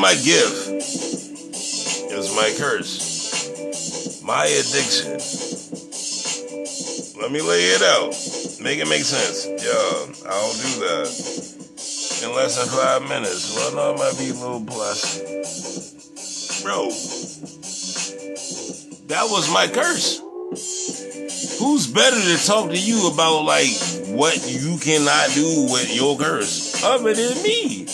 [0.00, 0.68] my gift.
[0.70, 4.22] is my curse.
[4.24, 5.12] My addiction.
[7.20, 8.14] Let me lay it out.
[8.62, 9.46] Make it make sense.
[9.46, 11.08] Yeah, I'll do that.
[12.24, 13.54] In less than five minutes.
[13.54, 15.18] Well, no, it might be a little plus.
[16.62, 16.88] Bro,
[19.08, 20.20] that was my curse.
[21.58, 23.74] Who's better to talk to you about, like,
[24.08, 27.84] what you cannot do with your curse other than me?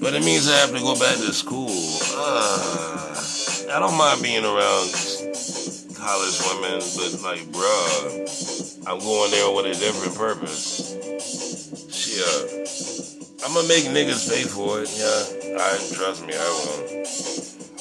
[0.00, 1.70] But it means I have to go back to school.
[2.14, 3.14] Uh,
[3.72, 4.92] I don't mind being around
[5.96, 10.94] college women, but like, bruh, I'm going there with a different purpose.
[11.90, 14.90] Shit, I'm gonna make niggas pay for it.
[14.94, 16.88] Yeah, I trust me, I won't.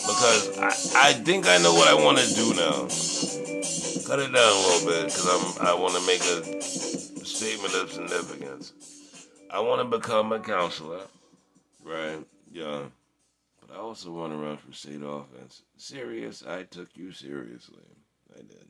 [0.05, 2.87] Because I, I think I know what I want to do now.
[4.07, 6.61] Cut it down a little bit, because I'm I want to make a
[7.25, 8.73] statement of significance.
[9.49, 11.01] I want to become a counselor,
[11.83, 12.25] right?
[12.51, 12.83] Yeah.
[13.61, 15.63] But I also want to run for state office.
[15.77, 17.83] Serious, I took you seriously.
[18.35, 18.67] I did.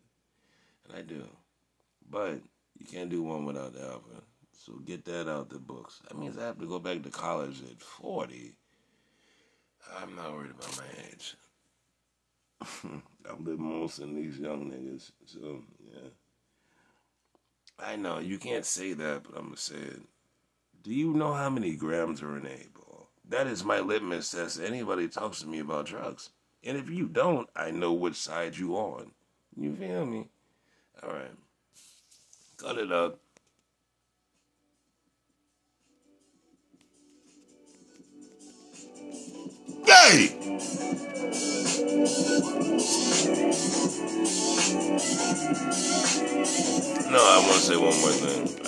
[0.87, 1.23] And I do.
[2.09, 2.39] But
[2.77, 4.21] you can't do one without the other.
[4.65, 6.01] So get that out the books.
[6.07, 8.55] That means I have to go back to college at 40.
[10.01, 11.35] I'm not worried about my age.
[13.29, 15.11] I've lived most in these young niggas.
[15.25, 15.61] So,
[15.93, 16.09] yeah.
[17.77, 20.01] I know, you can't say that, but I'm going to say it.
[20.85, 23.09] Do you know how many grams are in a ball?
[23.29, 24.61] That is my litmus test.
[24.61, 26.29] Anybody talks to me about drugs.
[26.63, 29.09] And if you don't, I know which side you on.
[29.57, 30.27] You feel me?
[31.01, 31.31] All right.
[32.57, 33.17] Cut it up.
[39.87, 40.37] Hey!
[47.09, 48.64] No, I want to say one more thing.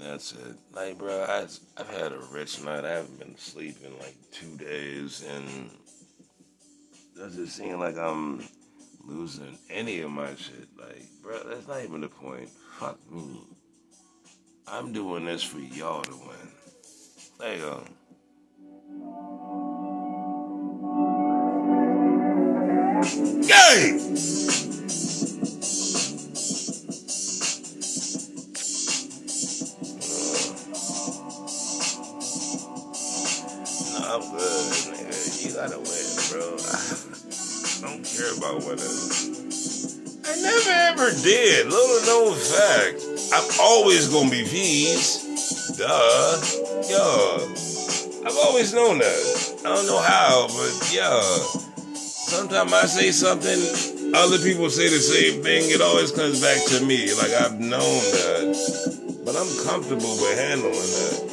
[0.00, 0.56] That's it.
[0.72, 2.84] Like, bro, I, I've had a rich night.
[2.84, 5.70] I haven't been asleep in like two days, and
[7.16, 8.42] does it seem like I'm
[9.04, 10.68] losing any of my shit?
[10.78, 12.48] Like, bro, that's not even the point.
[12.78, 13.42] Fuck me.
[14.66, 16.52] I'm doing this for y'all to win.
[17.38, 17.84] There you go.
[34.20, 35.44] Nigga.
[35.44, 36.56] You gotta win, bro.
[36.60, 39.40] I don't care about winning.
[40.24, 41.66] I never ever did.
[41.66, 43.00] Little known fact.
[43.32, 45.74] I'm always gonna be peas.
[45.78, 46.40] Duh.
[46.88, 47.54] Yo.
[48.26, 49.56] I've always known that.
[49.64, 51.20] I don't know how, but yeah.
[52.30, 55.62] Sometimes I say something, other people say the same thing.
[55.70, 57.12] It always comes back to me.
[57.14, 59.20] Like I've known that.
[59.24, 61.30] But I'm comfortable with handling that.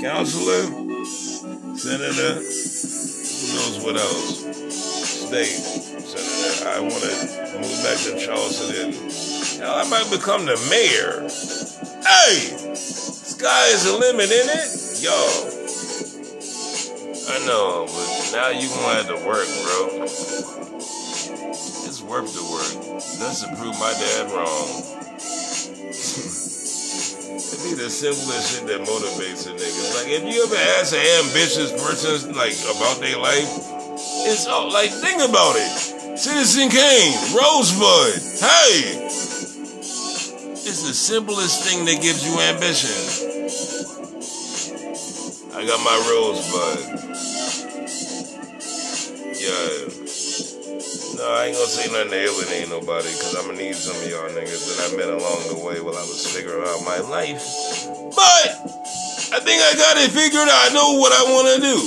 [0.00, 0.66] Counselor,
[1.82, 4.38] senator, who knows what else?
[4.70, 5.58] State
[6.06, 6.68] senator.
[6.70, 8.94] I want to move back to Charleston and
[9.58, 11.26] hell, I might become the mayor.
[12.06, 15.02] Hey, sky is the limit, isn't it?
[15.02, 15.18] Yo.
[17.34, 20.04] I know, but now you gonna have to work, bro.
[20.04, 22.78] It's worth the work.
[23.32, 25.11] To prove my dad wrong.
[27.76, 29.82] The simplest shit that motivates a nigga.
[29.96, 33.48] Like if you ever ask an ambitious person like about their life,
[34.28, 36.18] it's all like think about it.
[36.18, 38.98] Citizen Kane, Rosebud, hey!
[40.64, 43.42] It's the simplest thing that gives you ambition.
[45.54, 47.01] I got my rosebud.
[51.42, 54.30] I ain't gonna say nothing to alienate nobody, cause I'm gonna need some of y'all
[54.30, 57.42] niggas that I met along the way while I was figuring out my life.
[58.14, 58.46] But
[59.34, 60.54] I think I got it figured out.
[60.54, 61.82] I know what I wanna do.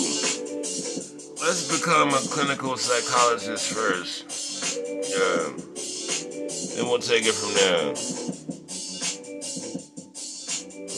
[1.39, 4.75] Let's become a clinical psychologist first.
[4.75, 5.55] Yeah.
[6.75, 7.95] Then we'll take it from there.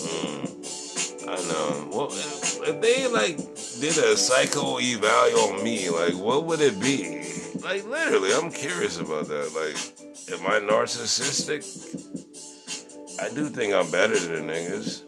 [0.02, 1.30] Hmm.
[1.30, 1.90] I know.
[1.94, 6.80] Well, if, if they like did a psycho eval on me, like what would it
[6.80, 7.18] be?
[7.62, 9.54] Like literally, I'm curious about that.
[9.54, 9.78] Like,
[10.40, 11.64] am I narcissistic?
[13.22, 15.04] I do think I'm better than niggas.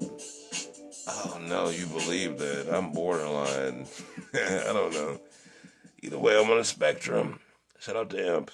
[1.08, 2.68] Oh no, you believe that?
[2.74, 3.86] I'm borderline.
[4.34, 5.20] I don't know.
[6.02, 7.40] Either way, I'm on a spectrum.
[7.80, 8.52] Shout out to Imp.